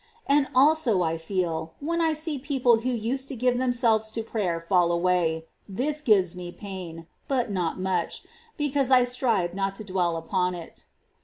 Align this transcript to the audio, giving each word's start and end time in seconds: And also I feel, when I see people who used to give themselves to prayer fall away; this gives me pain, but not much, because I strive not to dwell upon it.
And 0.25 0.47
also 0.55 1.03
I 1.03 1.19
feel, 1.19 1.75
when 1.79 2.01
I 2.01 2.13
see 2.13 2.39
people 2.39 2.77
who 2.79 2.89
used 2.89 3.27
to 3.27 3.35
give 3.35 3.59
themselves 3.59 4.09
to 4.17 4.23
prayer 4.23 4.59
fall 4.67 4.91
away; 4.91 5.45
this 5.69 6.01
gives 6.01 6.35
me 6.35 6.51
pain, 6.51 7.05
but 7.27 7.51
not 7.51 7.79
much, 7.79 8.23
because 8.57 8.89
I 8.89 9.05
strive 9.05 9.53
not 9.53 9.75
to 9.75 9.83
dwell 9.83 10.17
upon 10.17 10.55
it. 10.55 10.85